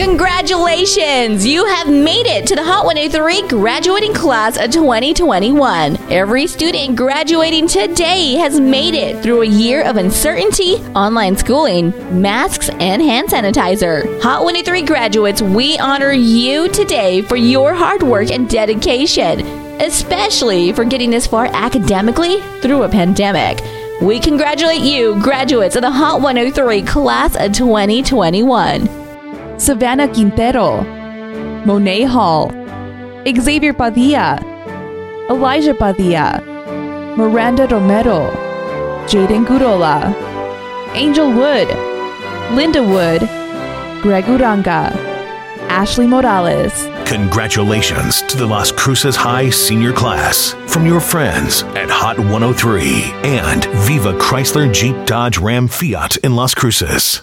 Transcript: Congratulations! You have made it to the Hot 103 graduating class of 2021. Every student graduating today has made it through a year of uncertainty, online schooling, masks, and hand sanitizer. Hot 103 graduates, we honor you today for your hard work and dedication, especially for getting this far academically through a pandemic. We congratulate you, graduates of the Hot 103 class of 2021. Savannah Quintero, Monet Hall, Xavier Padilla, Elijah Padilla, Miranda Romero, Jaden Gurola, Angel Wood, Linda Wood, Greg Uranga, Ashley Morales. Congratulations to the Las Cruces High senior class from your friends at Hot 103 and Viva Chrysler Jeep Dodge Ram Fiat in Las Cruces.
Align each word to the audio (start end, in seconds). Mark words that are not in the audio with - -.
Congratulations! 0.00 1.46
You 1.46 1.66
have 1.66 1.86
made 1.86 2.24
it 2.26 2.46
to 2.46 2.54
the 2.54 2.64
Hot 2.64 2.86
103 2.86 3.46
graduating 3.48 4.14
class 4.14 4.56
of 4.56 4.70
2021. 4.70 5.98
Every 6.10 6.46
student 6.46 6.96
graduating 6.96 7.68
today 7.68 8.32
has 8.36 8.58
made 8.58 8.94
it 8.94 9.22
through 9.22 9.42
a 9.42 9.46
year 9.46 9.82
of 9.82 9.98
uncertainty, 9.98 10.76
online 10.96 11.36
schooling, 11.36 11.90
masks, 12.18 12.70
and 12.80 13.02
hand 13.02 13.28
sanitizer. 13.28 14.22
Hot 14.22 14.42
103 14.42 14.80
graduates, 14.86 15.42
we 15.42 15.78
honor 15.78 16.12
you 16.12 16.70
today 16.70 17.20
for 17.20 17.36
your 17.36 17.74
hard 17.74 18.02
work 18.02 18.30
and 18.30 18.48
dedication, 18.48 19.40
especially 19.82 20.72
for 20.72 20.86
getting 20.86 21.10
this 21.10 21.26
far 21.26 21.44
academically 21.52 22.40
through 22.62 22.84
a 22.84 22.88
pandemic. 22.88 23.60
We 24.00 24.18
congratulate 24.18 24.80
you, 24.80 25.20
graduates 25.20 25.76
of 25.76 25.82
the 25.82 25.90
Hot 25.90 26.22
103 26.22 26.84
class 26.84 27.36
of 27.36 27.52
2021. 27.52 28.99
Savannah 29.60 30.08
Quintero, 30.08 30.80
Monet 31.66 32.04
Hall, 32.04 32.50
Xavier 33.28 33.74
Padilla, 33.74 34.40
Elijah 35.28 35.74
Padilla, 35.74 36.40
Miranda 37.14 37.66
Romero, 37.66 38.30
Jaden 39.06 39.44
Gurola, 39.44 40.14
Angel 40.94 41.30
Wood, 41.30 41.68
Linda 42.56 42.82
Wood, 42.82 43.20
Greg 44.00 44.24
Uranga, 44.24 44.96
Ashley 45.68 46.06
Morales. 46.06 46.88
Congratulations 47.06 48.22
to 48.22 48.38
the 48.38 48.46
Las 48.46 48.72
Cruces 48.72 49.14
High 49.14 49.50
senior 49.50 49.92
class 49.92 50.52
from 50.72 50.86
your 50.86 51.00
friends 51.00 51.64
at 51.76 51.90
Hot 51.90 52.18
103 52.18 53.12
and 53.28 53.66
Viva 53.84 54.14
Chrysler 54.14 54.72
Jeep 54.72 54.96
Dodge 55.04 55.36
Ram 55.36 55.68
Fiat 55.68 56.16
in 56.18 56.34
Las 56.34 56.54
Cruces. 56.54 57.20